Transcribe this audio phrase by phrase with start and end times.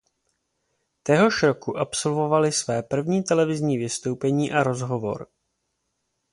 [1.03, 5.27] Téhož roku absolvovali své první televizní vystoupení a rozhovor.